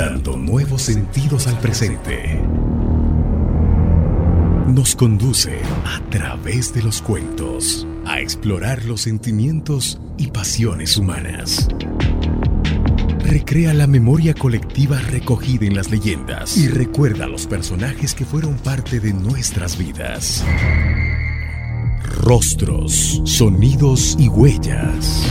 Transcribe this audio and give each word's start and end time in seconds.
dando 0.00 0.34
nuevos 0.34 0.80
sentidos 0.80 1.46
al 1.46 1.58
presente. 1.58 2.40
Nos 4.66 4.96
conduce 4.96 5.60
a 5.84 6.00
través 6.08 6.72
de 6.72 6.82
los 6.82 7.02
cuentos 7.02 7.86
a 8.06 8.18
explorar 8.18 8.86
los 8.86 9.02
sentimientos 9.02 10.00
y 10.16 10.28
pasiones 10.28 10.96
humanas. 10.96 11.68
Recrea 13.26 13.74
la 13.74 13.86
memoria 13.86 14.32
colectiva 14.32 14.98
recogida 15.00 15.66
en 15.66 15.76
las 15.76 15.90
leyendas 15.90 16.56
y 16.56 16.68
recuerda 16.68 17.26
los 17.26 17.46
personajes 17.46 18.14
que 18.14 18.24
fueron 18.24 18.54
parte 18.54 19.00
de 19.00 19.12
nuestras 19.12 19.76
vidas. 19.76 20.42
Rostros, 22.22 23.20
sonidos 23.26 24.16
y 24.18 24.28
huellas. 24.28 25.30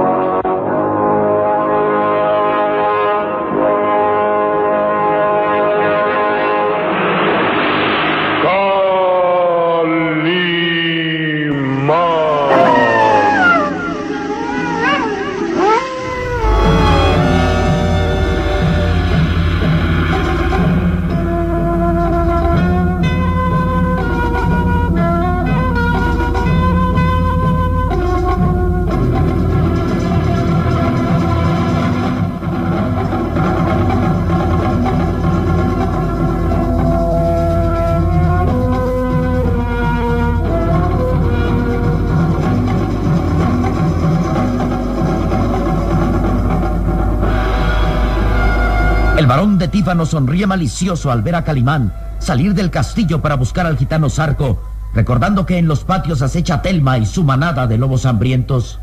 Varón 49.31 49.57
de 49.57 49.69
Tífano 49.69 50.05
sonríe 50.05 50.45
malicioso 50.45 51.09
al 51.09 51.21
ver 51.21 51.35
a 51.35 51.45
Calimán 51.45 51.93
salir 52.19 52.53
del 52.53 52.69
castillo 52.69 53.21
para 53.21 53.35
buscar 53.35 53.65
al 53.65 53.77
gitano 53.77 54.09
Zarco, 54.09 54.61
recordando 54.93 55.45
que 55.45 55.57
en 55.57 55.69
los 55.69 55.85
patios 55.85 56.21
acecha 56.21 56.61
Telma 56.61 56.97
y 56.97 57.05
su 57.05 57.23
manada 57.23 57.65
de 57.65 57.77
lobos 57.77 58.05
hambrientos. 58.05 58.77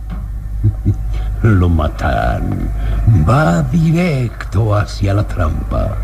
Lo 1.42 1.68
matan. 1.68 2.70
Va 3.28 3.60
directo 3.60 4.74
hacia 4.74 5.12
la 5.12 5.24
trampa. 5.24 5.96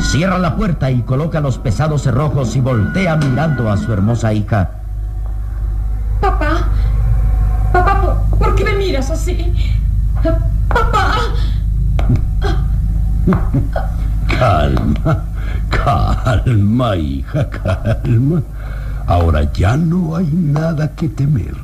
Cierra 0.00 0.38
la 0.38 0.56
puerta 0.56 0.90
y 0.90 1.02
coloca 1.02 1.40
los 1.40 1.58
pesados 1.58 2.02
cerrojos 2.02 2.56
y 2.56 2.60
voltea 2.60 3.14
mirando 3.14 3.70
a 3.70 3.76
su 3.76 3.92
hermosa 3.92 4.32
hija. 4.32 4.70
Papá, 6.20 6.68
papá, 7.72 8.00
¿por, 8.00 8.38
por 8.38 8.54
qué 8.54 8.64
me 8.64 8.76
miras 8.76 9.10
así? 9.26 9.54
Papá. 10.68 11.16
Calma, 14.38 15.24
calma, 15.70 16.96
hija, 16.96 17.48
calma. 17.50 18.42
Ahora 19.06 19.50
ya 19.52 19.76
no 19.76 20.16
hay 20.16 20.26
nada 20.26 20.92
que 20.94 21.08
temer. 21.08 21.54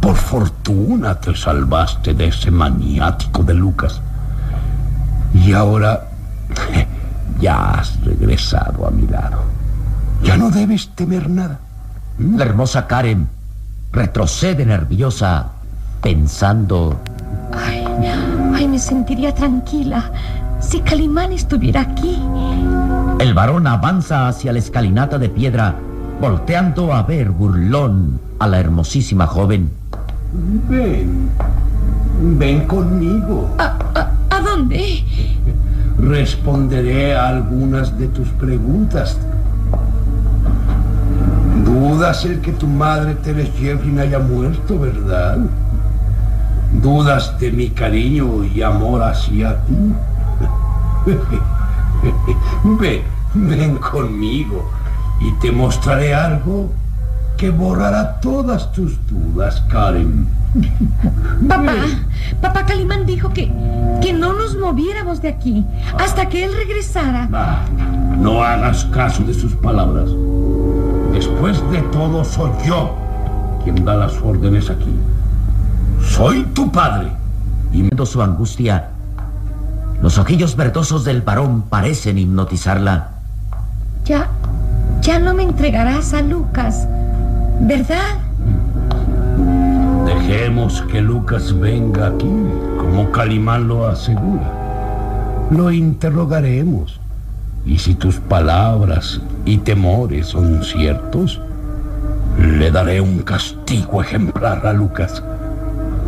Por 0.00 0.16
fortuna 0.16 1.14
te 1.14 1.34
salvaste 1.34 2.14
de 2.14 2.26
ese 2.28 2.50
maniático 2.50 3.42
de 3.42 3.54
Lucas. 3.54 4.00
Y 5.32 5.52
ahora 5.52 6.08
ya 7.40 7.70
has 7.72 8.00
regresado 8.04 8.86
a 8.86 8.90
mi 8.90 9.06
lado. 9.06 9.42
Ya 10.22 10.36
no 10.36 10.50
debes 10.50 10.88
temer 10.94 11.28
nada. 11.28 11.58
La 12.18 12.44
hermosa 12.44 12.86
Karen 12.86 13.28
retrocede 13.92 14.64
nerviosa, 14.64 15.53
pensando... 16.04 17.00
Ay, 17.56 17.82
ay, 18.54 18.68
me 18.68 18.78
sentiría 18.78 19.34
tranquila 19.34 20.12
si 20.60 20.80
Calimán 20.80 21.32
estuviera 21.32 21.80
aquí. 21.80 22.18
El 23.18 23.32
varón 23.32 23.66
avanza 23.66 24.28
hacia 24.28 24.52
la 24.52 24.58
escalinata 24.58 25.18
de 25.18 25.30
piedra, 25.30 25.74
volteando 26.20 26.92
a 26.92 27.04
ver 27.04 27.30
burlón 27.30 28.20
a 28.38 28.46
la 28.46 28.60
hermosísima 28.60 29.26
joven. 29.26 29.70
Ven, 30.68 31.30
ven 32.38 32.66
conmigo. 32.66 33.48
¿A, 33.58 33.78
a, 33.94 34.36
a 34.36 34.40
dónde? 34.40 35.02
Responderé 35.98 37.16
a 37.16 37.28
algunas 37.28 37.98
de 37.98 38.08
tus 38.08 38.28
preguntas. 38.28 39.16
Dudas 41.64 42.26
el 42.26 42.40
que 42.42 42.52
tu 42.52 42.66
madre 42.66 43.14
Teres 43.14 43.50
Jeffrin 43.58 44.00
haya 44.00 44.18
muerto, 44.18 44.78
¿verdad? 44.78 45.38
Dudas 46.82 47.38
de 47.38 47.50
mi 47.50 47.70
cariño 47.70 48.44
y 48.44 48.62
amor 48.62 49.02
hacia 49.02 49.60
ti. 49.64 49.74
Ven, 52.64 53.02
ven 53.34 53.76
conmigo 53.76 54.70
y 55.20 55.32
te 55.40 55.50
mostraré 55.50 56.14
algo 56.14 56.70
que 57.36 57.50
borrará 57.50 58.20
todas 58.20 58.72
tus 58.72 58.98
dudas, 59.06 59.62
Karen. 59.68 60.28
Papá, 61.48 61.74
papá 62.40 62.64
Calimán 62.64 63.06
dijo 63.06 63.30
que, 63.30 63.52
que 64.00 64.12
no 64.12 64.34
nos 64.34 64.56
moviéramos 64.56 65.20
de 65.20 65.28
aquí 65.28 65.66
hasta 65.98 66.28
que 66.28 66.44
él 66.44 66.52
regresara. 66.54 67.28
Ah, 67.32 67.64
no 68.18 68.42
hagas 68.42 68.84
caso 68.86 69.24
de 69.24 69.34
sus 69.34 69.52
palabras. 69.56 70.10
Después 71.12 71.60
de 71.70 71.82
todo, 71.90 72.24
soy 72.24 72.50
yo 72.64 72.94
quien 73.64 73.84
da 73.84 73.96
las 73.96 74.14
órdenes 74.22 74.70
aquí. 74.70 74.94
Soy 76.08 76.44
tu 76.54 76.70
padre. 76.70 77.08
Y 77.72 77.82
viendo 77.82 78.06
su 78.06 78.22
angustia, 78.22 78.90
los 80.00 80.18
ojillos 80.18 80.54
verdosos 80.54 81.04
del 81.04 81.22
varón 81.22 81.62
parecen 81.62 82.18
hipnotizarla. 82.18 83.10
Ya, 84.04 84.28
ya 85.00 85.18
no 85.18 85.34
me 85.34 85.42
entregarás 85.42 86.14
a 86.14 86.22
Lucas, 86.22 86.86
¿verdad? 87.60 88.18
Dejemos 90.04 90.82
que 90.82 91.00
Lucas 91.00 91.58
venga 91.58 92.08
aquí, 92.08 92.30
como 92.78 93.10
Calimán 93.10 93.66
lo 93.66 93.86
asegura. 93.86 94.52
Lo 95.50 95.72
interrogaremos. 95.72 97.00
Y 97.66 97.78
si 97.78 97.94
tus 97.94 98.16
palabras 98.16 99.20
y 99.44 99.56
temores 99.58 100.28
son 100.28 100.62
ciertos, 100.62 101.40
le 102.38 102.70
daré 102.70 103.00
un 103.00 103.20
castigo 103.20 104.02
ejemplar 104.02 104.66
a 104.66 104.72
Lucas. 104.72 105.22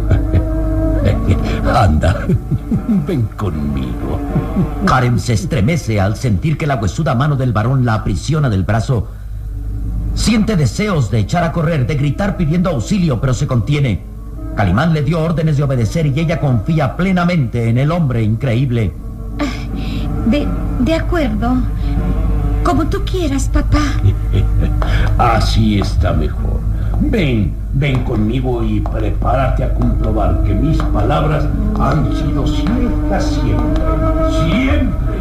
Anda, 1.74 2.26
ven 3.06 3.22
conmigo. 3.36 4.18
Karen 4.86 5.18
se 5.18 5.34
estremece 5.34 6.00
al 6.00 6.16
sentir 6.16 6.56
que 6.56 6.66
la 6.66 6.76
huesuda 6.76 7.14
mano 7.14 7.36
del 7.36 7.52
varón 7.52 7.84
la 7.84 7.94
aprisiona 7.94 8.48
del 8.48 8.64
brazo. 8.64 9.08
Siente 10.14 10.56
deseos 10.56 11.10
de 11.10 11.18
echar 11.18 11.44
a 11.44 11.52
correr, 11.52 11.86
de 11.86 11.96
gritar 11.96 12.36
pidiendo 12.36 12.70
auxilio, 12.70 13.20
pero 13.20 13.34
se 13.34 13.46
contiene. 13.46 14.02
Calimán 14.56 14.94
le 14.94 15.02
dio 15.02 15.20
órdenes 15.20 15.58
de 15.58 15.64
obedecer 15.64 16.06
y 16.06 16.18
ella 16.18 16.40
confía 16.40 16.96
plenamente 16.96 17.68
en 17.68 17.76
el 17.76 17.90
hombre 17.90 18.22
increíble. 18.22 18.94
De, 20.26 20.48
de 20.80 20.94
acuerdo. 20.94 21.56
Como 22.64 22.86
tú 22.86 23.04
quieras, 23.04 23.48
papá. 23.48 23.82
Así 25.18 25.78
está 25.78 26.12
mejor. 26.12 26.45
Ven, 27.00 27.52
ven 27.74 28.04
conmigo 28.04 28.64
y 28.64 28.80
prepárate 28.80 29.64
a 29.64 29.74
comprobar 29.74 30.42
que 30.44 30.54
mis 30.54 30.78
palabras 30.78 31.44
han 31.78 32.14
sido 32.16 32.46
ciertas 32.46 33.24
siempre. 33.24 33.84
Siempre. 34.50 35.16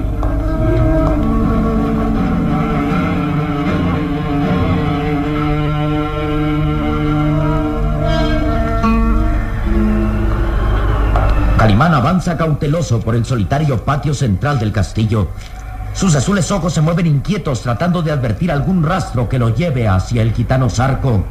Calimán 11.57 11.93
avanza 11.93 12.37
cauteloso 12.37 12.99
por 12.99 13.15
el 13.15 13.25
solitario 13.25 13.83
patio 13.83 14.13
central 14.13 14.59
del 14.59 14.71
castillo. 14.71 15.29
Sus 15.93 16.15
azules 16.15 16.51
ojos 16.51 16.73
se 16.73 16.81
mueven 16.81 17.07
inquietos 17.07 17.61
tratando 17.61 18.01
de 18.01 18.11
advertir 18.11 18.51
algún 18.51 18.83
rastro 18.83 19.27
que 19.27 19.39
lo 19.39 19.49
lleve 19.49 19.87
hacia 19.87 20.21
el 20.21 20.33
gitano 20.33 20.69
Sarco. 20.69 21.23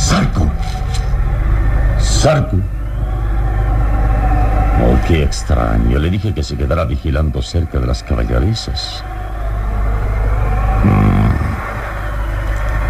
Sarco. 0.00 0.50
Sarco. 2.00 2.56
Oh, 4.82 4.96
qué 5.06 5.22
extraño. 5.24 5.98
Le 5.98 6.08
dije 6.08 6.32
que 6.32 6.42
se 6.42 6.56
quedara 6.56 6.84
vigilando 6.84 7.42
cerca 7.42 7.78
de 7.78 7.86
las 7.86 8.02
caballerizas. 8.02 9.04
Mm. 10.84 11.20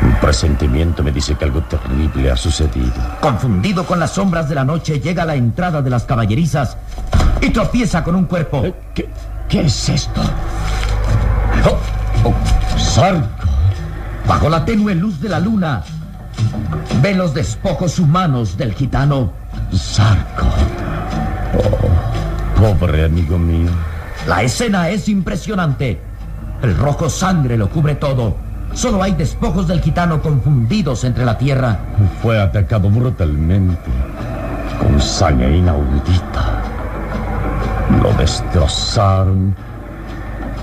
Un 0.06 0.14
presentimiento 0.20 1.02
me 1.02 1.10
dice 1.10 1.34
que 1.34 1.44
algo 1.44 1.62
terrible 1.62 2.30
ha 2.30 2.36
sucedido. 2.36 2.92
Confundido 3.20 3.84
con 3.84 3.98
las 3.98 4.12
sombras 4.12 4.48
de 4.48 4.54
la 4.54 4.64
noche, 4.64 5.00
llega 5.00 5.24
a 5.24 5.26
la 5.26 5.34
entrada 5.34 5.82
de 5.82 5.90
las 5.90 6.04
caballerizas 6.04 6.76
y 7.40 7.50
tropieza 7.50 8.04
con 8.04 8.14
un 8.14 8.26
cuerpo. 8.26 8.64
Eh, 8.64 8.72
¿Qué, 8.94 9.08
qué 9.48 9.62
es 9.62 9.88
esto? 9.88 10.22
Oh, 11.66 11.76
oh, 12.28 12.78
Sarco. 12.78 13.26
Bajo 14.28 14.48
la 14.48 14.64
tenue 14.64 14.94
luz 14.94 15.20
de 15.20 15.28
la 15.28 15.40
luna, 15.40 15.82
ve 17.02 17.14
los 17.14 17.34
despojos 17.34 17.98
humanos 17.98 18.56
del 18.56 18.74
gitano. 18.74 19.32
Sarco. 19.72 20.46
Oh, 21.56 22.60
pobre 22.60 23.04
amigo 23.04 23.38
mío. 23.38 23.70
La 24.26 24.42
escena 24.42 24.88
es 24.90 25.08
impresionante. 25.08 26.00
El 26.62 26.76
rojo 26.76 27.08
sangre 27.08 27.56
lo 27.56 27.70
cubre 27.70 27.94
todo. 27.94 28.36
Solo 28.74 29.02
hay 29.02 29.12
despojos 29.12 29.66
del 29.66 29.80
gitano 29.80 30.22
confundidos 30.22 31.04
entre 31.04 31.24
la 31.24 31.36
tierra. 31.36 31.78
Fue 32.22 32.40
atacado 32.40 32.88
brutalmente, 32.88 33.90
con 34.78 35.00
saña 35.00 35.48
inaudita. 35.48 36.62
Lo 38.02 38.12
destrozaron 38.12 39.56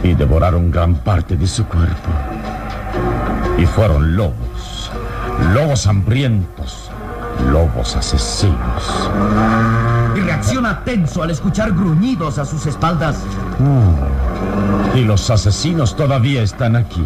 y 0.04 0.14
devoraron 0.14 0.72
gran 0.72 0.96
parte 0.96 1.36
de 1.36 1.48
su 1.48 1.66
cuerpo. 1.66 2.10
Y 3.58 3.66
fueron 3.66 4.16
lobos, 4.16 4.47
lobos 5.54 5.88
hambrientos, 5.88 6.90
lobos 7.52 7.96
asesinos. 7.96 9.10
Y 10.16 10.20
reacciona 10.20 10.84
tenso 10.84 11.24
al 11.24 11.32
escuchar 11.32 11.72
gruñidos 11.72 12.38
a 12.40 12.46
sus 12.46 12.66
espaldas. 12.66 13.18
y 14.96 15.02
los 15.02 15.30
asesinos 15.30 15.96
todavía 15.96 16.42
están 16.42 16.76
aquí. 16.76 17.06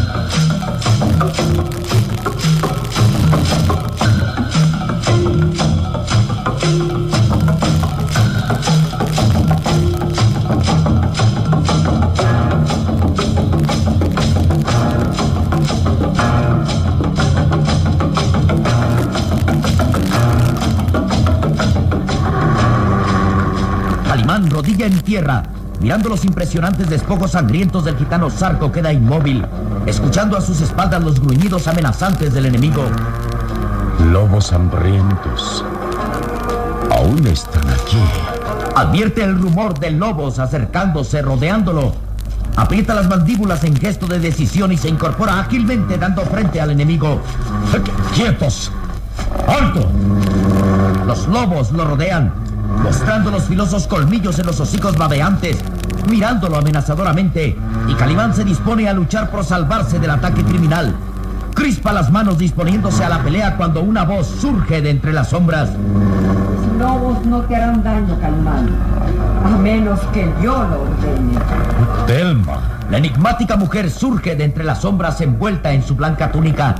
tierra, 25.11 25.43
mirando 25.81 26.07
los 26.07 26.23
impresionantes 26.23 26.89
despojos 26.89 27.31
sangrientos 27.31 27.83
del 27.83 27.97
gitano 27.97 28.29
Sarco, 28.29 28.71
queda 28.71 28.93
inmóvil, 28.93 29.45
escuchando 29.85 30.37
a 30.37 30.41
sus 30.41 30.61
espaldas 30.61 31.03
los 31.03 31.19
gruñidos 31.19 31.67
amenazantes 31.67 32.33
del 32.33 32.45
enemigo. 32.45 32.85
Lobos 34.09 34.53
hambrientos. 34.53 35.65
Aún 36.91 37.27
están 37.27 37.69
aquí. 37.71 38.01
Advierte 38.73 39.21
el 39.21 39.37
rumor 39.37 39.77
de 39.81 39.91
lobos 39.91 40.39
acercándose, 40.39 41.21
rodeándolo. 41.21 41.91
Aprieta 42.55 42.95
las 42.95 43.09
mandíbulas 43.09 43.65
en 43.65 43.75
gesto 43.75 44.07
de 44.07 44.19
decisión 44.19 44.71
y 44.71 44.77
se 44.77 44.87
incorpora 44.87 45.41
ágilmente 45.41 45.97
dando 45.97 46.21
frente 46.21 46.61
al 46.61 46.71
enemigo. 46.71 47.19
¡Quietos! 48.15 48.71
¡Alto! 49.45 49.91
Los 51.05 51.27
lobos 51.27 51.73
lo 51.73 51.83
rodean, 51.83 52.31
mostrando 52.83 53.31
los 53.31 53.43
filosos 53.43 53.87
colmillos 53.87 54.39
en 54.39 54.45
los 54.45 54.59
hocicos 54.59 54.97
babeantes, 54.97 55.57
mirándolo 56.09 56.57
amenazadoramente, 56.57 57.57
y 57.87 57.93
Calimán 57.95 58.33
se 58.33 58.43
dispone 58.43 58.87
a 58.87 58.93
luchar 58.93 59.29
por 59.29 59.43
salvarse 59.43 59.99
del 59.99 60.11
ataque 60.11 60.43
criminal. 60.43 60.95
Crispa 61.53 61.91
las 61.91 62.11
manos 62.11 62.37
disponiéndose 62.37 63.03
a 63.03 63.09
la 63.09 63.23
pelea 63.23 63.57
cuando 63.57 63.81
una 63.81 64.03
voz 64.03 64.27
surge 64.27 64.81
de 64.81 64.89
entre 64.89 65.13
las 65.13 65.29
sombras. 65.29 65.69
Los 65.69 66.79
lobos 66.79 67.25
no 67.25 67.41
te 67.41 67.55
harán 67.55 67.83
daño, 67.83 68.17
Calimán, 68.19 68.69
a 69.45 69.57
menos 69.57 69.99
que 70.13 70.31
yo 70.41 70.63
lo 70.63 70.81
ordene. 70.83 71.37
Telma. 72.07 72.59
La 72.89 72.97
enigmática 72.97 73.55
mujer 73.55 73.89
surge 73.89 74.35
de 74.35 74.43
entre 74.43 74.63
las 74.63 74.81
sombras 74.81 75.21
envuelta 75.21 75.71
en 75.71 75.83
su 75.83 75.95
blanca 75.95 76.31
túnica. 76.31 76.75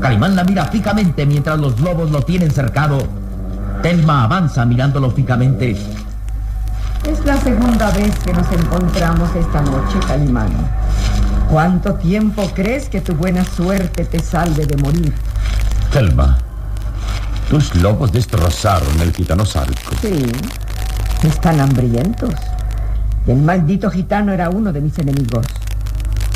Calimán 0.00 0.34
la 0.34 0.42
mira 0.42 0.64
fijamente 0.64 1.24
mientras 1.26 1.58
los 1.60 1.78
lobos 1.78 2.10
lo 2.10 2.22
tienen 2.22 2.50
cercado. 2.50 3.21
Telma 3.82 4.22
avanza 4.22 4.64
mirándolo 4.64 5.10
fijamente. 5.10 5.76
Es 7.04 7.24
la 7.24 7.36
segunda 7.40 7.90
vez 7.90 8.16
que 8.20 8.32
nos 8.32 8.50
encontramos 8.52 9.34
esta 9.34 9.60
noche, 9.60 9.98
Calimán. 10.06 10.52
¿Cuánto 11.50 11.94
tiempo 11.94 12.48
crees 12.54 12.88
que 12.88 13.00
tu 13.00 13.14
buena 13.14 13.44
suerte 13.44 14.04
te 14.04 14.20
salve 14.20 14.66
de 14.66 14.76
morir? 14.76 15.12
Telma. 15.92 16.38
Tus 17.50 17.74
lobos 17.74 18.12
destrozaron 18.12 19.00
el 19.00 19.12
gitano 19.12 19.44
Sarco. 19.44 19.96
Sí, 20.00 20.30
están 21.24 21.60
hambrientos. 21.60 22.34
El 23.26 23.42
maldito 23.42 23.90
gitano 23.90 24.32
era 24.32 24.48
uno 24.48 24.72
de 24.72 24.80
mis 24.80 24.96
enemigos. 25.00 25.44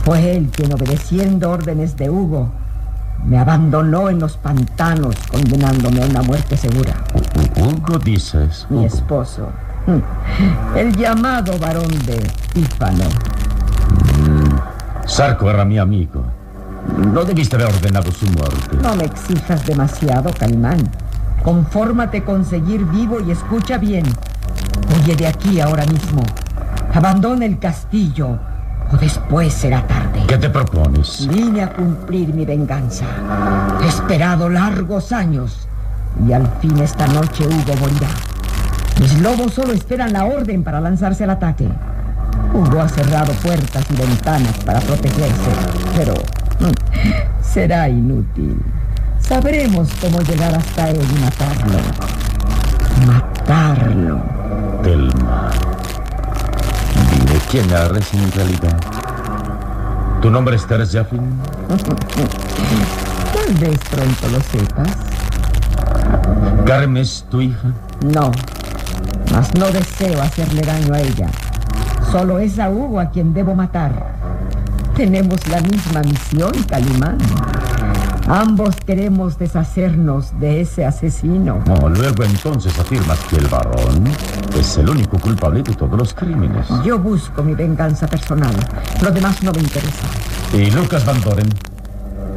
Fue 0.04 0.36
él 0.36 0.50
quien, 0.52 0.74
obedeciendo 0.74 1.52
órdenes 1.52 1.96
de 1.96 2.10
Hugo, 2.10 2.50
me 3.24 3.38
abandonó 3.38 4.08
en 4.08 4.20
los 4.20 4.36
pantanos, 4.36 5.16
condenándome 5.30 6.02
a 6.02 6.06
una 6.06 6.22
muerte 6.22 6.56
segura. 6.56 6.94
Hugo 7.56 7.98
dices. 7.98 8.66
Mi 8.70 8.84
esposo. 8.84 9.48
El 10.74 10.94
llamado 10.96 11.58
varón 11.58 11.88
de 12.06 12.18
Tífano. 12.52 13.04
Sarco 15.06 15.48
era 15.48 15.64
mi 15.64 15.78
amigo. 15.78 16.24
No 17.12 17.24
debiste 17.24 17.56
haber 17.56 17.68
ordenado 17.68 18.10
su 18.10 18.26
muerte. 18.26 18.76
No 18.82 18.96
me 18.96 19.04
exijas 19.04 19.64
demasiado, 19.64 20.30
Calimán. 20.38 20.90
Confórmate 21.44 22.24
con 22.24 22.44
seguir 22.44 22.84
vivo 22.86 23.20
y 23.20 23.30
escucha 23.30 23.78
bien. 23.78 24.04
Huye 24.94 25.14
de 25.14 25.26
aquí 25.26 25.60
ahora 25.60 25.86
mismo. 25.86 26.22
Abandona 26.92 27.44
el 27.44 27.58
castillo 27.58 28.38
o 28.92 28.96
después 28.96 29.52
será 29.52 29.86
tarde. 29.86 30.24
¿Qué 30.26 30.38
te 30.38 30.50
propones? 30.50 31.28
Vine 31.28 31.62
a 31.62 31.72
cumplir 31.72 32.34
mi 32.34 32.44
venganza. 32.44 33.04
He 33.82 33.86
esperado 33.86 34.48
largos 34.48 35.12
años 35.12 35.68
y 36.26 36.32
al 36.32 36.46
fin 36.60 36.78
esta 36.78 37.06
noche 37.08 37.44
Hugo 37.46 37.76
morirá. 37.80 38.08
Mis 39.00 39.20
lobos 39.20 39.52
solo 39.52 39.72
esperan 39.72 40.12
la 40.12 40.24
orden 40.24 40.62
para 40.62 40.80
lanzarse 40.80 41.24
al 41.24 41.30
ataque. 41.30 41.68
Hugo 42.54 42.80
ha 42.80 42.88
cerrado 42.88 43.32
puertas 43.34 43.84
y 43.90 43.96
ventanas 43.96 44.56
para 44.64 44.80
protegerse, 44.80 45.50
pero 45.94 46.14
mm, 46.14 47.42
será 47.42 47.88
inútil. 47.88 48.62
Sabremos 49.20 49.88
cómo 50.00 50.20
llegar 50.20 50.54
hasta 50.54 50.90
él 50.90 51.00
y 51.00 51.20
matarlo. 51.20 51.78
Matarlo. 53.06 54.22
Telma. 54.82 55.50
Dime, 57.10 57.40
¿quién 57.50 57.70
eres 57.70 58.14
en 58.14 58.32
realidad? 58.32 58.78
¿Tu 60.22 60.30
nombre 60.30 60.56
es 60.56 60.66
Teres 60.66 60.90
Jaffin? 60.92 61.20
Tal 61.68 63.54
vez 63.60 63.78
pronto 63.90 64.28
lo 64.28 64.40
sepas. 64.40 65.15
¿Carmen 66.66 66.96
es 66.96 67.24
tu 67.30 67.40
hija? 67.40 67.72
No, 68.04 68.30
mas 69.32 69.54
no 69.54 69.66
deseo 69.70 70.20
hacerle 70.20 70.62
daño 70.62 70.94
a 70.94 71.00
ella. 71.00 71.28
Solo 72.10 72.38
es 72.38 72.58
a 72.58 72.70
Hugo 72.70 73.00
a 73.00 73.10
quien 73.10 73.34
debo 73.34 73.54
matar. 73.54 73.92
Tenemos 74.96 75.46
la 75.48 75.60
misma 75.60 76.02
misión, 76.02 76.52
Calimán. 76.68 77.18
Ambos 78.28 78.74
queremos 78.84 79.38
deshacernos 79.38 80.38
de 80.40 80.62
ese 80.62 80.84
asesino. 80.84 81.62
No, 81.66 81.88
luego 81.88 82.24
entonces 82.24 82.76
afirmas 82.78 83.20
que 83.30 83.36
el 83.36 83.46
varón 83.46 84.04
es 84.58 84.78
el 84.78 84.88
único 84.88 85.18
culpable 85.18 85.62
de 85.62 85.74
todos 85.74 85.96
los 85.96 86.12
crímenes. 86.12 86.66
Yo 86.84 86.98
busco 86.98 87.42
mi 87.44 87.54
venganza 87.54 88.08
personal. 88.08 88.54
Lo 89.00 89.10
demás 89.12 89.42
no 89.44 89.52
me 89.52 89.60
interesa. 89.60 90.06
¿Y 90.52 90.70
Lucas 90.72 91.04
Van 91.06 91.20
Doren? 91.20 91.48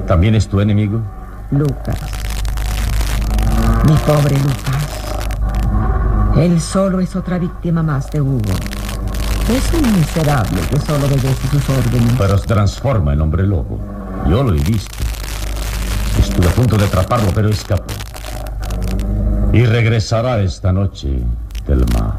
¿También 0.06 0.36
es 0.36 0.48
tu 0.48 0.60
enemigo? 0.60 1.02
Lucas. 1.50 2.19
Mi 3.86 3.94
pobre 4.06 4.38
Lucas. 4.38 4.90
Él 6.38 6.62
solo 6.62 7.00
es 7.00 7.16
otra 7.16 7.38
víctima 7.38 7.84
más 7.84 8.10
de 8.12 8.22
Hugo. 8.22 8.54
Es 9.50 9.74
un 9.74 9.94
miserable 9.98 10.62
que 10.70 10.80
solo 10.80 11.08
obedece 11.08 11.48
sus 11.48 11.70
órdenes. 11.70 12.14
Pero 12.18 12.38
se 12.38 12.46
transforma 12.46 13.14
en 13.14 13.22
hombre 13.22 13.48
lobo. 13.48 13.80
Yo 14.28 14.44
lo 14.44 14.54
he 14.54 14.60
visto. 14.60 14.96
Estuve 16.20 16.48
a 16.48 16.52
punto 16.52 16.78
de 16.78 16.86
atraparlo, 16.86 17.32
pero 17.34 17.50
escapó. 17.50 17.94
Y 19.52 19.66
regresará 19.66 20.40
esta 20.40 20.72
noche, 20.72 21.24
Telma. 21.66 22.18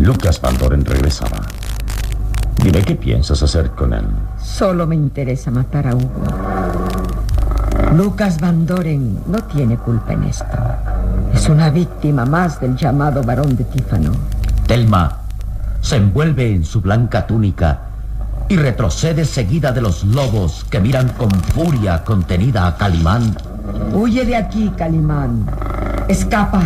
Lucas 0.00 0.40
Van 0.40 0.58
Doren 0.58 0.84
regresará. 0.84 1.40
Dime 2.62 2.82
qué 2.82 2.96
piensas 2.96 3.42
hacer 3.42 3.70
con 3.70 3.92
él. 3.92 4.04
Solo 4.42 4.86
me 4.86 4.96
interesa 4.96 5.50
matar 5.50 5.86
a 5.86 5.94
Hugo. 5.94 6.24
Lucas 7.94 8.40
Van 8.40 8.66
Doren 8.66 9.20
no 9.26 9.44
tiene 9.44 9.76
culpa 9.76 10.12
en 10.14 10.24
esto. 10.24 10.44
Es 11.36 11.50
una 11.50 11.68
víctima 11.68 12.24
más 12.24 12.58
del 12.60 12.74
llamado 12.76 13.22
varón 13.22 13.56
de 13.56 13.64
Tífano. 13.64 14.10
Telma 14.66 15.18
se 15.82 15.96
envuelve 15.96 16.50
en 16.50 16.64
su 16.64 16.80
blanca 16.80 17.26
túnica 17.26 17.80
y 18.48 18.56
retrocede 18.56 19.26
seguida 19.26 19.70
de 19.70 19.82
los 19.82 20.02
lobos 20.04 20.64
que 20.70 20.80
miran 20.80 21.10
con 21.10 21.30
furia 21.30 22.02
contenida 22.04 22.66
a 22.66 22.76
Calimán. 22.78 23.36
Huye 23.92 24.24
de 24.24 24.34
aquí, 24.34 24.72
Calimán. 24.78 25.44
Escapa. 26.08 26.62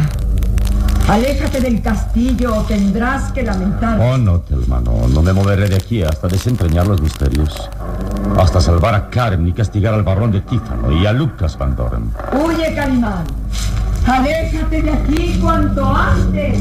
Aléjate 1.09 1.61
del 1.61 1.83
castillo 1.83 2.59
o 2.59 2.63
tendrás 2.63 3.33
que 3.33 3.43
lamentar. 3.43 3.99
Oh, 3.99 4.17
no, 4.17 4.39
Telma, 4.39 4.81
no. 4.81 5.09
No 5.09 5.21
me 5.21 5.33
moveré 5.33 5.69
de 5.69 5.77
aquí 5.77 6.05
hasta 6.05 6.29
desentrañar 6.29 6.87
los 6.87 7.03
misterios. 7.03 7.69
Hasta 8.39 8.61
salvar 8.61 8.95
a 8.95 9.11
Karen 9.11 9.49
y 9.49 9.53
castigar 9.53 9.95
al 9.95 10.05
barón 10.05 10.31
de 10.31 10.43
Tífano 10.43 10.93
y 10.93 11.07
a 11.07 11.13
Lucas 11.13 11.59
Van 11.59 11.75
Doren. 11.75 12.13
Huye, 12.33 12.73
Calimán. 12.73 13.25
Aléjate 14.11 14.83
de 14.83 14.91
aquí 14.91 15.39
cuanto 15.41 15.87
antes. 15.87 16.61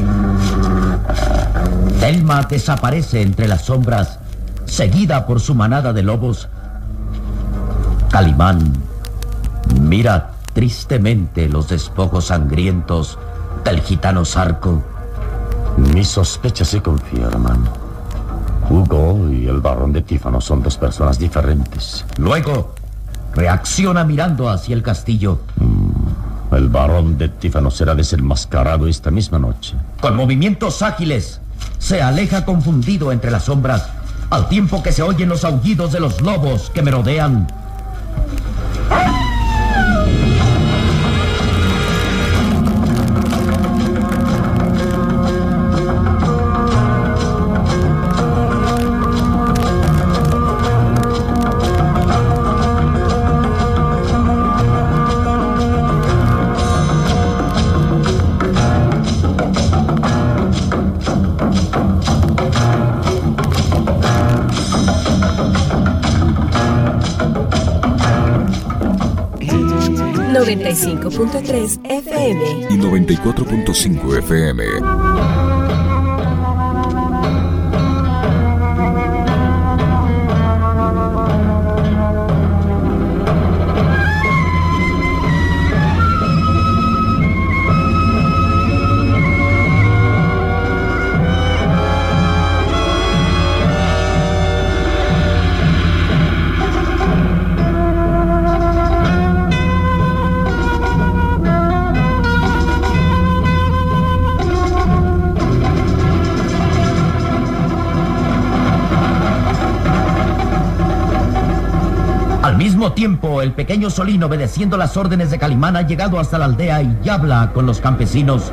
Telma 1.98 2.42
desaparece 2.44 3.22
entre 3.22 3.48
las 3.48 3.62
sombras, 3.62 4.20
seguida 4.66 5.26
por 5.26 5.40
su 5.40 5.54
manada 5.54 5.92
de 5.92 6.02
lobos. 6.02 6.48
Calimán 8.08 8.72
mira 9.80 10.30
tristemente 10.52 11.48
los 11.48 11.68
despojos 11.68 12.26
sangrientos 12.26 13.18
del 13.64 13.80
gitano 13.80 14.24
Zarco. 14.24 14.82
Mi 15.76 16.04
sospecha 16.04 16.64
se 16.64 16.80
confirman. 16.80 17.64
Hugo 18.68 19.28
y 19.28 19.48
el 19.48 19.60
barón 19.60 19.92
de 19.92 20.02
Tífano 20.02 20.40
son 20.40 20.62
dos 20.62 20.76
personas 20.76 21.18
diferentes. 21.18 22.04
Luego 22.18 22.74
reacciona 23.34 24.04
mirando 24.04 24.48
hacia 24.48 24.74
el 24.74 24.82
castillo. 24.82 25.40
Mm, 25.56 25.99
el 26.52 26.68
barón 26.68 27.16
de 27.18 27.28
Tífano 27.28 27.70
será 27.70 27.94
desenmascarado 27.94 28.88
esta 28.88 29.10
misma 29.10 29.38
noche. 29.38 29.76
Con 30.00 30.16
movimientos 30.16 30.82
ágiles, 30.82 31.40
se 31.78 32.02
aleja 32.02 32.44
confundido 32.44 33.12
entre 33.12 33.30
las 33.30 33.44
sombras, 33.44 33.88
al 34.30 34.48
tiempo 34.48 34.82
que 34.82 34.92
se 34.92 35.02
oyen 35.02 35.28
los 35.28 35.44
aullidos 35.44 35.92
de 35.92 36.00
los 36.00 36.20
lobos 36.20 36.70
que 36.70 36.82
merodean. 70.56 71.80
FM 71.84 72.66
y 72.70 72.76
94.5 72.76 74.18
FM. 74.18 75.59
Tiempo, 112.88 113.42
el 113.42 113.52
pequeño 113.52 113.90
Solín, 113.90 114.22
obedeciendo 114.22 114.76
las 114.76 114.96
órdenes 114.96 115.30
de 115.30 115.38
Calimán, 115.38 115.76
ha 115.76 115.82
llegado 115.82 116.18
hasta 116.18 116.38
la 116.38 116.46
aldea 116.46 116.82
y 116.82 117.08
habla 117.08 117.50
con 117.52 117.66
los 117.66 117.80
campesinos. 117.80 118.50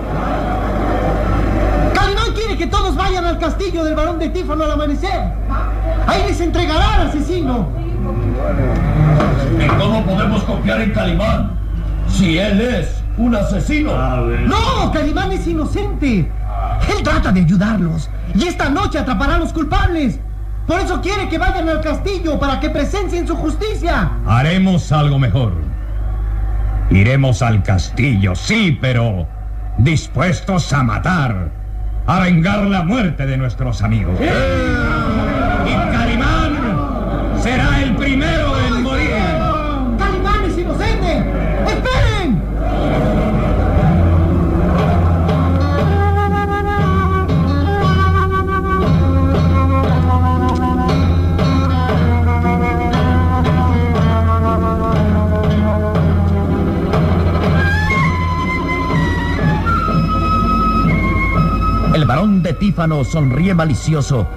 Calimán 1.94 2.34
quiere 2.36 2.58
que 2.58 2.68
todos 2.68 2.96
vayan 2.96 3.26
al 3.26 3.40
castillo 3.40 3.84
del 3.84 3.96
barón 3.96 4.20
de 4.20 4.30
Tífano 4.30 4.66
al 4.66 4.72
amanecer. 4.72 5.32
Ahí 6.06 6.24
les 6.28 6.40
entregará 6.42 6.96
al 6.96 7.08
asesino. 7.08 7.70
¿Y 9.60 9.68
cómo 9.80 10.06
podemos 10.06 10.44
confiar 10.44 10.82
en 10.82 10.92
Calimán 10.92 11.52
si 12.10 12.38
él 12.38 12.62
es 12.62 13.02
un 13.18 13.36
asesino? 13.36 13.92
No, 14.46 14.92
Calimán 14.92 15.32
es 15.32 15.48
inocente. 15.48 16.30
Él 16.90 17.04
trata 17.04 17.32
de 17.32 17.40
ayudarlos 17.42 18.10
y 18.36 18.48
esta 18.48 18.70
noche 18.70 19.00
atrapará 19.00 19.36
a 19.36 19.40
los 19.40 19.54
culpables. 19.54 20.20
Por 20.68 20.82
eso 20.82 21.02
quiere 21.02 21.30
que 21.30 21.38
vayan 21.38 21.70
al 21.70 21.80
castillo 21.80 22.38
para 22.38 22.60
que 22.60 22.70
presencien 22.70 23.26
su 23.26 23.38
justicia. 23.38 24.12
Haremos 24.26 24.92
algo 24.92 25.18
mejor. 25.18 25.54
Iremos 26.90 27.42
al 27.42 27.64
castillo, 27.64 28.36
sí, 28.36 28.78
pero 28.80 29.28
dispuestos 29.78 30.74
a 30.74 30.84
matar, 30.84 31.50
a 32.06 32.20
vengar 32.20 32.66
la 32.66 32.84
muerte 32.84 33.26
de 33.26 33.38
nuestros 33.38 33.82
amigos. 33.82 34.16
Y 34.20 35.97
Tífano 62.60 63.04
sonríe 63.04 63.54
malicioso, 63.54 64.28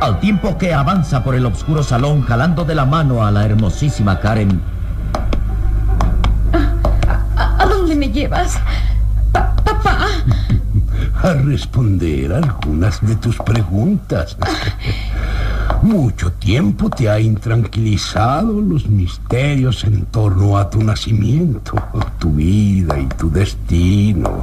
al 0.00 0.18
tiempo 0.20 0.58
que 0.58 0.74
avanza 0.74 1.22
por 1.22 1.34
el 1.34 1.46
oscuro 1.46 1.82
salón 1.82 2.22
jalando 2.22 2.64
de 2.64 2.74
la 2.74 2.84
mano 2.84 3.24
a 3.24 3.30
la 3.30 3.44
hermosísima 3.44 4.18
Karen. 4.18 4.60
¿A, 7.36 7.62
a 7.62 7.66
dónde 7.66 7.94
me 7.94 8.10
llevas? 8.10 8.58
Pa- 9.32 9.54
papá. 9.64 10.06
A 11.22 11.32
responder 11.34 12.32
algunas 12.32 13.00
de 13.06 13.14
tus 13.16 13.36
preguntas. 13.38 14.36
Mucho 15.82 16.32
tiempo 16.32 16.90
te 16.90 17.08
ha 17.08 17.20
intranquilizado 17.20 18.60
los 18.60 18.88
misterios 18.88 19.84
en 19.84 20.04
torno 20.06 20.56
a 20.58 20.68
tu 20.68 20.82
nacimiento, 20.82 21.74
tu 22.18 22.32
vida 22.32 22.98
y 22.98 23.06
tu 23.06 23.30
destino. 23.30 24.42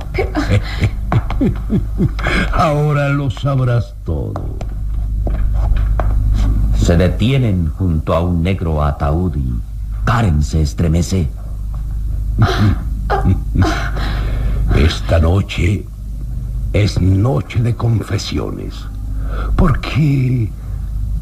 Ahora 2.53 3.09
lo 3.09 3.29
sabrás 3.29 3.93
todo. 4.03 4.33
Se 6.77 6.97
detienen 6.97 7.69
junto 7.69 8.13
a 8.13 8.21
un 8.21 8.43
negro 8.43 8.83
ataúd 8.83 9.35
y 9.35 9.53
Karen 10.05 10.43
se 10.43 10.61
estremece. 10.61 11.27
Esta 14.75 15.19
noche 15.19 15.85
es 16.73 17.01
noche 17.01 17.61
de 17.61 17.75
confesiones. 17.75 18.75
Porque 19.55 20.51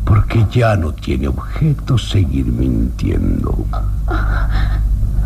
porque 0.06 0.46
ya 0.52 0.76
no 0.76 0.94
tiene 0.94 1.30
objeto 1.30 1.98
seguir 1.98 2.48
mintiendo. 2.48 3.66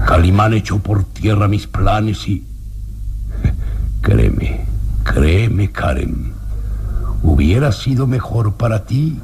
Calimán 0.06 0.54
echó 0.54 0.78
por 0.80 1.04
tierra 1.04 1.48
mis 1.48 1.66
planes 1.66 2.28
y 2.28 2.46
créeme, 4.08 4.66
créeme, 5.04 5.70
Karen, 5.70 6.32
hubiera 7.24 7.74
sido 7.74 8.08
mejor 8.08 8.54
para 8.54 8.86
ti 8.86 9.20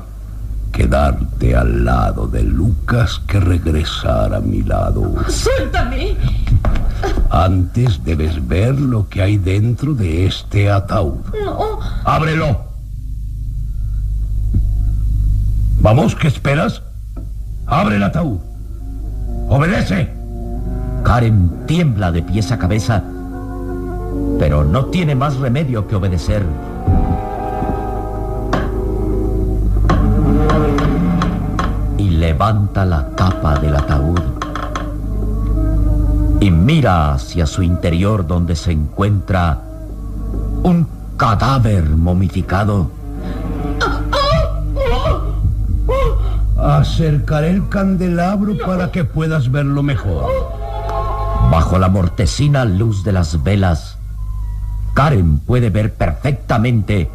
quedarte 0.73 1.55
al 1.55 1.85
lado 1.85 2.27
de 2.27 2.43
Lucas 2.43 3.21
que 3.25 3.39
regresar 3.39 4.35
a 4.35 4.41
mi 4.41 4.61
lado. 4.61 5.15
¡Suéltame! 5.29 6.17
Antes 7.29 8.03
debes 8.03 8.45
ver 8.45 8.77
lo 8.77 9.07
que 9.07 9.21
hay 9.21 9.37
dentro 9.37 9.93
de 9.93 10.25
este 10.25 10.69
ataúd. 10.69 11.21
No. 11.45 11.79
¡Ábrelo! 12.03 12.59
Vamos, 15.79 16.13
¿qué 16.13 16.27
esperas? 16.27 16.81
¡Abre 17.67 17.95
el 17.95 18.03
ataúd! 18.03 18.39
¡Obedece! 19.47 20.11
Karen 21.03 21.65
tiembla 21.67 22.11
de 22.11 22.21
pies 22.21 22.51
a 22.51 22.59
cabeza, 22.59 23.01
pero 24.39 24.63
no 24.63 24.85
tiene 24.85 25.15
más 25.15 25.37
remedio 25.37 25.87
que 25.87 25.95
obedecer. 25.95 26.43
Y 31.97 32.09
levanta 32.09 32.85
la 32.85 33.09
tapa 33.15 33.59
del 33.59 33.75
ataúd 33.75 34.43
y 36.43 36.51
mira 36.51 37.13
hacia 37.13 37.45
su 37.47 37.63
interior 37.63 38.27
donde 38.27 38.57
se 38.57 38.73
encuentra 38.73 39.61
un 40.63 40.85
cadáver 41.15 41.85
momificado. 41.85 42.91
Acercaré 46.57 47.49
el 47.49 47.69
candelabro 47.69 48.57
para 48.57 48.91
que 48.91 49.05
puedas 49.05 49.53
verlo 49.53 49.83
mejor. 49.83 50.25
Bajo 51.49 51.79
la 51.79 51.88
mortecina 51.88 52.65
luz 52.65 53.05
de 53.05 53.13
las 53.13 53.41
velas, 53.41 53.97
Karen 54.93 55.39
puede 55.39 55.69
ver 55.69 55.93
perfectamente 55.93 57.10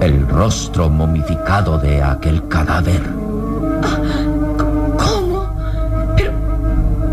el 0.00 0.26
rostro 0.28 0.90
momificado 0.90 1.78
de 1.78 2.02
aquel 2.02 2.48
cadáver. 2.48 3.00
¿Cómo? 4.98 5.46
Pero. 6.16 6.32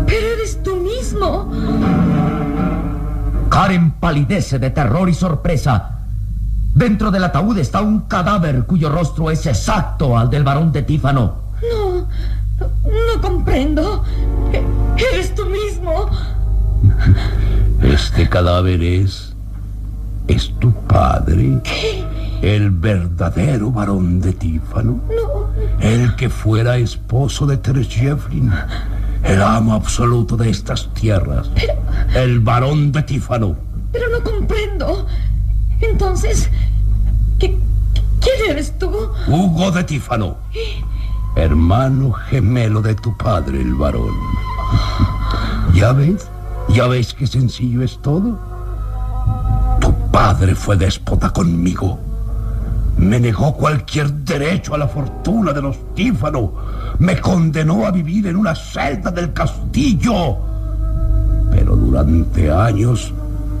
Pero 0.06 0.26
eres 0.34 0.60
tú 0.62 0.76
mismo. 0.76 1.52
Karen 3.48 3.92
palidece 3.92 4.58
de 4.58 4.70
terror 4.70 5.08
y 5.08 5.14
sorpresa. 5.14 5.90
Dentro 6.74 7.10
del 7.10 7.24
ataúd 7.24 7.58
está 7.58 7.80
un 7.82 8.00
cadáver 8.02 8.64
cuyo 8.64 8.88
rostro 8.90 9.30
es 9.30 9.44
exacto 9.46 10.16
al 10.18 10.30
del 10.30 10.44
varón 10.44 10.72
de 10.72 10.82
Tífano. 10.82 11.34
No. 11.62 12.06
No 12.84 13.20
comprendo. 13.22 14.04
E- 14.52 14.64
Eres 15.12 15.34
tú 15.34 15.46
mismo. 15.46 16.10
Este 18.00 18.28
cadáver 18.30 18.82
es... 18.82 19.34
es 20.26 20.52
tu 20.58 20.72
padre. 20.86 21.60
El 22.40 22.70
verdadero 22.70 23.70
varón 23.70 24.20
de 24.22 24.32
Tífano. 24.32 25.00
El 25.80 26.16
que 26.16 26.30
fuera 26.30 26.78
esposo 26.78 27.46
de 27.46 27.58
Teres 27.58 27.88
Jefflin. 27.88 28.50
El 29.22 29.42
amo 29.42 29.74
absoluto 29.74 30.36
de 30.38 30.48
estas 30.48 30.88
tierras. 30.94 31.50
El 32.14 32.40
varón 32.40 32.90
de 32.90 33.02
Tífano. 33.02 33.54
Pero 33.92 34.06
no 34.08 34.22
comprendo. 34.24 35.06
Entonces. 35.82 36.48
¿qué- 37.38 37.58
¿Quién 38.20 38.50
eres 38.50 38.78
tú? 38.78 38.90
Hugo 39.28 39.70
de 39.72 39.84
Tífano. 39.84 40.36
Hermano 41.36 42.12
gemelo 42.12 42.80
de 42.82 42.94
tu 42.94 43.14
padre, 43.16 43.60
el 43.60 43.74
varón. 43.74 44.10
¿Ya 45.74 45.92
ves? 45.92 46.28
¿Ya 46.74 46.86
ves 46.86 47.14
qué 47.14 47.26
sencillo 47.26 47.82
es 47.82 47.98
todo? 48.00 48.38
Tu 49.80 49.92
padre 50.12 50.54
fue 50.54 50.76
déspota 50.76 51.30
conmigo. 51.30 51.98
Me 52.96 53.18
negó 53.18 53.54
cualquier 53.54 54.12
derecho 54.12 54.74
a 54.74 54.78
la 54.78 54.86
fortuna 54.86 55.52
de 55.52 55.62
los 55.62 55.76
Tífano. 55.94 56.52
Me 56.98 57.20
condenó 57.20 57.86
a 57.86 57.90
vivir 57.90 58.28
en 58.28 58.36
una 58.36 58.54
celda 58.54 59.10
del 59.10 59.32
castillo. 59.32 60.36
Pero 61.50 61.74
durante 61.74 62.52
años 62.52 63.12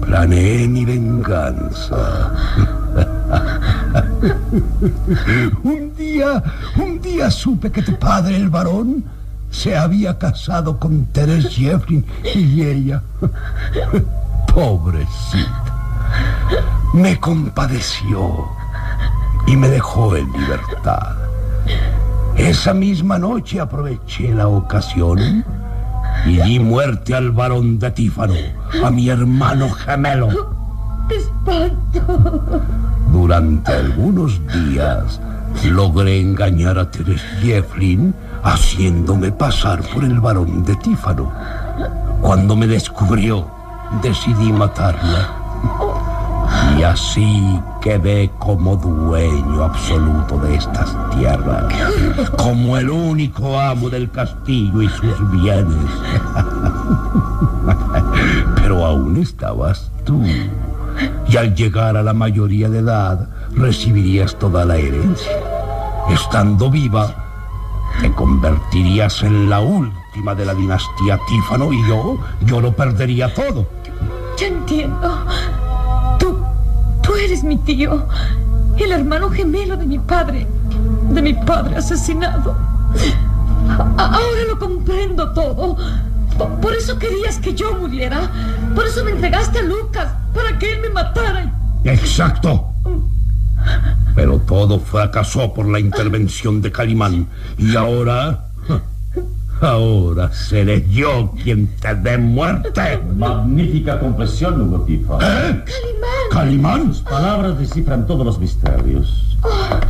planeé 0.02 0.68
mi 0.68 0.84
venganza. 0.84 2.32
un 5.64 5.94
día, 5.96 6.42
un 6.76 7.00
día 7.00 7.30
supe 7.30 7.72
que 7.72 7.82
tu 7.82 7.98
padre, 7.98 8.36
el 8.36 8.50
varón, 8.50 9.02
se 9.50 9.76
había 9.76 10.18
casado 10.18 10.78
con 10.78 11.06
Teres 11.06 11.54
Jeffrey 11.54 12.04
y 12.34 12.62
ella, 12.62 13.02
pobrecita, 14.54 15.76
me 16.94 17.18
compadeció 17.18 18.48
y 19.46 19.56
me 19.56 19.68
dejó 19.68 20.16
en 20.16 20.32
libertad. 20.32 21.16
Esa 22.36 22.72
misma 22.72 23.18
noche 23.18 23.60
aproveché 23.60 24.32
la 24.34 24.48
ocasión 24.48 25.44
y 26.26 26.40
di 26.40 26.58
muerte 26.58 27.14
al 27.14 27.32
varón 27.32 27.78
de 27.78 27.90
Tífano, 27.90 28.34
a 28.84 28.90
mi 28.90 29.08
hermano 29.08 29.70
gemelo. 29.70 30.28
¡Qué 31.08 31.16
espanto! 31.16 32.62
Durante 33.12 33.72
algunos 33.72 34.40
días 34.46 35.20
logré 35.64 36.20
engañar 36.20 36.78
a 36.78 36.90
Teres 36.90 37.22
Jefflin 37.42 38.14
haciéndome 38.42 39.32
pasar 39.32 39.82
por 39.88 40.04
el 40.04 40.20
varón 40.20 40.64
de 40.64 40.76
Tífano. 40.76 41.32
Cuando 42.20 42.56
me 42.56 42.66
descubrió, 42.66 43.46
decidí 44.02 44.52
matarla. 44.52 45.36
Y 46.78 46.82
así 46.82 47.60
quedé 47.80 48.30
como 48.38 48.76
dueño 48.76 49.64
absoluto 49.64 50.38
de 50.38 50.56
estas 50.56 50.94
tierras, 51.10 51.72
como 52.36 52.76
el 52.76 52.90
único 52.90 53.58
amo 53.58 53.88
del 53.88 54.10
castillo 54.10 54.82
y 54.82 54.88
sus 54.88 55.30
bienes. 55.30 55.66
Pero 58.56 58.84
aún 58.84 59.16
estabas 59.16 59.90
tú. 60.04 60.22
Y 61.28 61.36
al 61.36 61.54
llegar 61.54 61.96
a 61.96 62.02
la 62.02 62.12
mayoría 62.12 62.68
de 62.68 62.78
edad, 62.78 63.28
recibirías 63.54 64.34
toda 64.36 64.64
la 64.64 64.76
herencia. 64.76 65.32
Estando 66.10 66.70
viva, 66.70 67.14
te 68.00 68.10
convertirías 68.12 69.22
en 69.22 69.50
la 69.50 69.60
última 69.60 70.34
de 70.34 70.46
la 70.46 70.54
dinastía 70.54 71.18
Tífano 71.28 71.72
y 71.72 71.86
yo, 71.86 72.18
yo 72.46 72.60
lo 72.60 72.72
perdería 72.72 73.32
todo. 73.34 73.66
Ya 74.38 74.46
entiendo. 74.46 75.26
Tú. 76.18 76.38
Tú 77.02 77.14
eres 77.14 77.44
mi 77.44 77.58
tío. 77.58 78.06
El 78.78 78.92
hermano 78.92 79.30
gemelo 79.30 79.76
de 79.76 79.84
mi 79.84 79.98
padre. 79.98 80.46
De 81.10 81.20
mi 81.20 81.34
padre 81.34 81.76
asesinado. 81.76 82.56
Ahora 83.98 84.44
lo 84.48 84.58
comprendo 84.58 85.30
todo. 85.32 85.76
Por, 86.38 86.48
por 86.60 86.74
eso 86.74 86.98
querías 86.98 87.38
que 87.38 87.54
yo 87.54 87.74
muriera. 87.74 88.30
Por 88.74 88.86
eso 88.86 89.04
me 89.04 89.10
entregaste 89.10 89.58
a 89.58 89.62
Lucas. 89.62 90.08
Para 90.34 90.58
que 90.58 90.72
él 90.72 90.80
me 90.80 90.88
matara. 90.88 91.52
Exacto. 91.84 92.66
Pero 94.14 94.38
todo 94.40 94.78
fracasó 94.80 95.52
por 95.52 95.66
la 95.66 95.80
intervención 95.80 96.60
de 96.60 96.72
Calimán. 96.72 97.28
Y 97.58 97.76
ahora... 97.76 98.46
Ahora 99.60 100.32
seré 100.32 100.88
yo 100.88 101.34
quien 101.42 101.66
te 101.76 101.94
dé 101.94 102.16
muerte. 102.16 102.98
Magnífica 103.14 104.00
confesión, 104.00 104.58
Hugo 104.62 104.84
Tifa. 104.84 105.18
¿Eh? 105.20 105.64
Calimán. 105.64 106.30
Calimán. 106.30 106.94
Sus 106.94 107.02
palabras 107.02 107.58
descifran 107.58 108.06
todos 108.06 108.24
los 108.24 108.38
misterios. 108.38 109.36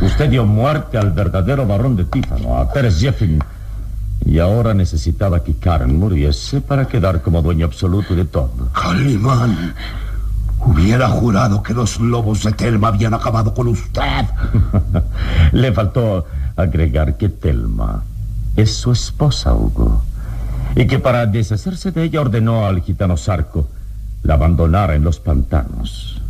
Usted 0.01 0.29
dio 0.29 0.45
muerte 0.45 0.97
al 0.97 1.11
verdadero 1.11 1.65
barón 1.65 1.95
de 1.95 2.03
Tífano, 2.03 2.57
a 2.57 2.69
Teres 2.71 2.99
Jeffin. 2.99 3.39
Y 4.25 4.39
ahora 4.39 4.73
necesitaba 4.73 5.41
que 5.41 5.55
Karen 5.55 5.97
muriese 5.97 6.59
para 6.61 6.87
quedar 6.87 7.21
como 7.21 7.41
dueño 7.41 7.65
absoluto 7.65 8.13
de 8.13 8.25
todo. 8.25 8.69
Calimán. 8.73 9.73
Hubiera 10.63 11.07
jurado 11.09 11.63
que 11.63 11.73
los 11.73 11.99
lobos 11.99 12.43
de 12.43 12.51
Telma 12.51 12.89
habían 12.89 13.13
acabado 13.13 13.53
con 13.53 13.67
usted. 13.67 14.25
Le 15.51 15.71
faltó 15.71 16.25
agregar 16.55 17.17
que 17.17 17.29
Telma 17.29 18.03
es 18.55 18.75
su 18.75 18.91
esposa, 18.91 19.53
Hugo. 19.53 20.03
Y 20.75 20.87
que 20.87 20.99
para 20.99 21.25
deshacerse 21.25 21.91
de 21.91 22.03
ella 22.03 22.21
ordenó 22.21 22.65
al 22.65 22.81
gitano 22.81 23.17
Sarco 23.17 23.67
la 24.23 24.35
abandonara 24.35 24.95
en 24.95 25.03
los 25.03 25.19
pantanos. 25.19 26.21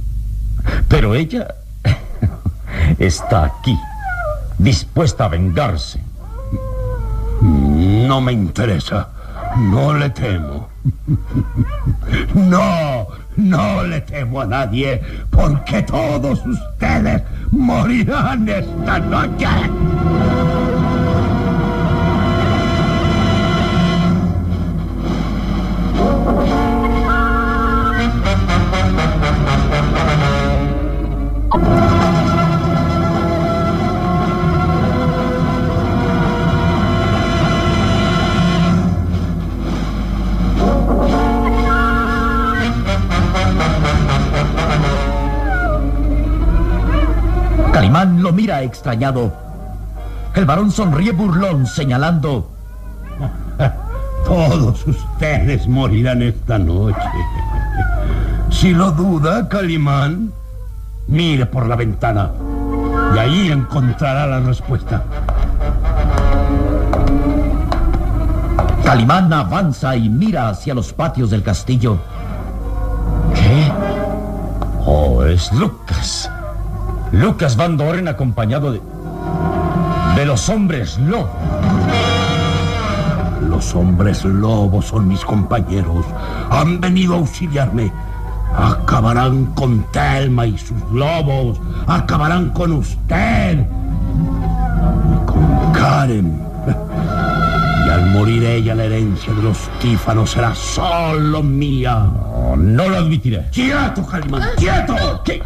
Pero 0.88 1.14
ella 1.14 1.56
está 3.00 3.46
aquí, 3.46 3.78
dispuesta 4.58 5.26
a 5.26 5.30
vengarse. 5.30 6.02
No 7.42 8.22
me 8.22 8.32
interesa. 8.32 9.10
No 9.58 9.94
le 9.94 10.10
temo. 10.10 10.70
No, 12.34 13.01
no 13.38 13.84
le 13.84 14.02
temo 14.02 14.42
a 14.42 14.46
nadie, 14.46 15.02
porque 15.30 15.82
todos 15.84 16.46
ustedes 16.46 17.22
morirán 17.52 18.48
esta 18.48 19.00
noche. 19.00 19.48
Calimán 47.82 48.22
lo 48.22 48.32
mira 48.32 48.62
extrañado. 48.62 49.34
El 50.36 50.46
varón 50.46 50.70
sonríe 50.70 51.14
burlón, 51.14 51.66
señalando. 51.66 52.48
Todos 54.24 54.86
ustedes 54.86 55.68
morirán 55.68 56.22
esta 56.22 56.60
noche. 56.60 57.02
Si 58.52 58.72
lo 58.72 58.92
duda, 58.92 59.50
Calimán, 59.50 60.32
mire 61.08 61.48
por 61.48 61.66
la 61.66 61.76
ventana 61.76 62.30
y 63.16 63.18
ahí 63.18 63.52
encontrará 63.52 64.28
la 64.28 64.42
respuesta. 64.42 65.02
Calimán 68.86 69.34
avanza 69.34 69.96
y 69.96 70.08
mira 70.08 70.50
hacia 70.50 70.76
los 70.76 70.94
patios 70.94 71.32
del 71.32 71.42
castillo. 71.42 71.98
¿Qué? 73.34 73.72
Oh, 74.86 75.24
es 75.24 75.52
Lucas. 75.52 76.30
Lucas 77.12 77.58
Van 77.58 77.76
Doren 77.76 78.08
acompañado 78.08 78.72
de... 78.72 78.82
de 80.16 80.26
los 80.26 80.48
hombres 80.50 80.98
lobo. 81.00 81.30
Los 83.50 83.76
hombres 83.76 84.24
lobos 84.24 84.86
son 84.86 85.08
mis 85.08 85.26
compañeros. 85.26 86.06
Han 86.50 86.80
venido 86.80 87.16
a 87.16 87.18
auxiliarme. 87.18 87.92
Acabarán 88.56 89.48
con 89.48 89.84
Telma 89.92 90.46
y 90.46 90.58
sus 90.58 90.82
lobos. 90.92 91.60
Acabarán 91.86 92.50
con 92.52 92.72
usted. 92.72 93.60
Y 93.60 95.26
con 95.26 95.74
Karen. 95.74 96.42
Y 97.86 97.90
al 97.90 98.06
morir 98.12 98.44
ella, 98.46 98.76
la 98.76 98.86
herencia 98.86 99.34
de 99.34 99.42
los 99.42 99.58
tífanos 99.82 100.32
será 100.32 100.56
solo 100.56 101.44
mía. 101.44 102.08
No, 102.52 102.56
no 102.56 102.90
lo 102.90 102.98
admitiré. 102.98 103.48
¡Quieto, 103.52 104.06
Calimán! 104.06 104.44
¡Quieto! 104.58 104.96
¿Qué? 105.26 105.42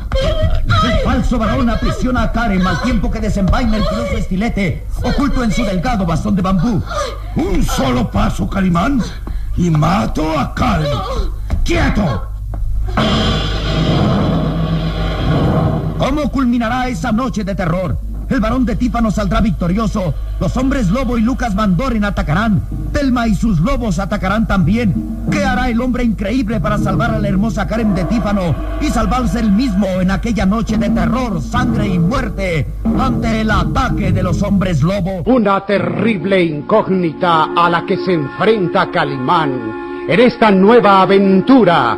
Falso 1.26 1.40
varón 1.40 1.68
aprisiona 1.72 2.22
a 2.22 2.32
Karen 2.32 2.68
al 2.68 2.80
tiempo 2.84 3.10
que 3.10 3.20
desenvaina 3.20 3.78
el 3.78 3.84
filoso 3.84 4.16
estilete, 4.16 4.86
oculto 5.02 5.44
en 5.44 5.52
su 5.52 5.64
delgado 5.64 6.06
bastón 6.06 6.36
de 6.36 6.44
bambú. 6.44 6.84
Un 7.36 7.66
solo 7.66 8.12
paso, 8.12 8.48
Calimán, 8.48 9.02
y 9.58 9.72
mato 9.72 10.38
a 10.38 10.54
Karen. 10.54 10.96
¡Quieto! 11.64 12.28
¿Cómo 15.98 16.30
culminará 16.30 16.90
esa 16.90 17.12
noche 17.12 17.44
de 17.44 17.56
terror? 17.56 17.98
El 18.30 18.40
varón 18.40 18.66
de 18.66 18.76
Tífano 18.76 19.12
saldrá 19.12 19.42
victorioso. 19.42 20.14
Los 20.40 20.58
hombres 20.58 20.90
lobo 20.90 21.18
y 21.18 21.22
Lucas 21.22 21.56
Van 21.56 21.78
Doren 21.78 22.04
atacarán. 22.04 22.62
Telma 22.92 23.28
y 23.28 23.36
sus 23.36 23.60
lobos 23.60 24.00
atacarán 24.00 24.48
también. 24.48 24.94
¿Qué 25.32 25.44
hará 25.44 25.70
el 25.70 25.82
hombre 25.82 26.04
increíble 26.04 26.60
para 26.60 26.78
salvar 26.78 27.12
a 27.12 27.20
la 27.20 27.28
hermosa 27.28 27.68
Karen 27.68 27.94
de 27.94 28.06
Tífano 28.06 28.56
y 28.82 28.88
salvarse 28.88 29.40
él 29.40 29.52
mismo 29.52 29.88
en 30.02 30.12
aquella 30.12 30.46
noche 30.46 30.78
de 30.78 30.90
terror, 30.90 31.42
sangre 31.42 31.88
y 31.88 32.00
muerte 32.00 32.68
ante 33.00 33.42
el 33.42 33.52
ataque 33.52 34.12
de 34.12 34.24
los 34.24 34.42
hombres 34.42 34.82
lobo? 34.82 35.22
Una 35.26 35.66
terrible 35.66 36.44
incógnita 36.44 37.50
a 37.56 37.70
la 37.70 37.86
que 37.86 37.98
se 37.98 38.14
enfrenta 38.14 38.90
Calimán 38.92 39.86
en 40.08 40.20
esta 40.20 40.52
nueva 40.52 41.02
aventura 41.02 41.98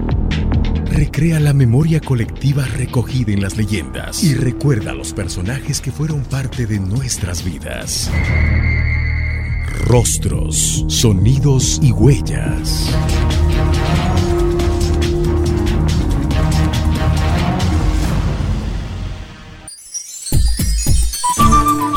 Recrea 0.91 1.39
la 1.39 1.53
memoria 1.53 2.01
colectiva 2.01 2.65
recogida 2.65 3.31
en 3.31 3.41
las 3.41 3.55
leyendas 3.55 4.25
y 4.25 4.35
recuerda 4.35 4.91
a 4.91 4.93
los 4.93 5.13
personajes 5.13 5.79
que 5.79 5.89
fueron 5.89 6.21
parte 6.23 6.65
de 6.65 6.79
nuestras 6.79 7.45
vidas. 7.45 8.11
Rostros, 9.87 10.83
sonidos 10.89 11.79
y 11.81 11.93
huellas. 11.93 12.93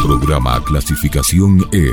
Programa 0.04 0.62
clasificación 0.64 1.66
E. 1.72 1.88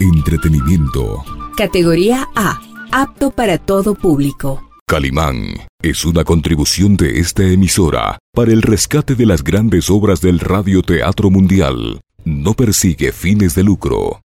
Entretenimiento. 0.00 1.24
Categoría 1.56 2.28
A. 2.34 2.60
Apto 2.90 3.30
para 3.30 3.58
todo 3.58 3.94
público. 3.94 4.71
Calimán 4.92 5.54
es 5.80 6.04
una 6.04 6.22
contribución 6.22 6.98
de 6.98 7.18
esta 7.18 7.42
emisora 7.44 8.18
para 8.34 8.52
el 8.52 8.60
rescate 8.60 9.14
de 9.14 9.24
las 9.24 9.42
grandes 9.42 9.88
obras 9.88 10.20
del 10.20 10.38
radioteatro 10.38 11.30
mundial. 11.30 12.02
No 12.26 12.52
persigue 12.52 13.10
fines 13.10 13.54
de 13.54 13.62
lucro. 13.62 14.20